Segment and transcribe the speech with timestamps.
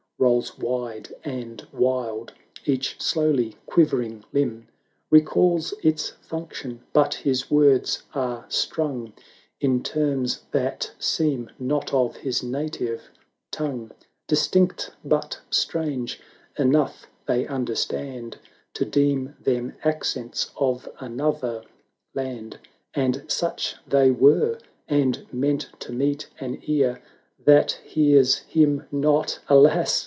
[0.17, 2.31] Rolls wide and wild;
[2.63, 4.67] each slowly quivering limb
[5.09, 9.13] Recalls its function, but his words are strung
[9.59, 13.01] In terms that seem not of his native
[13.49, 13.87] tongue;
[14.27, 16.19] 230 Distinct but strange,
[16.55, 18.37] enough they understand
[18.75, 21.63] To deem them accents of another
[22.13, 22.59] land;
[22.93, 27.01] And such they were, and meant to meet an ear
[27.43, 29.99] That hears him not— alas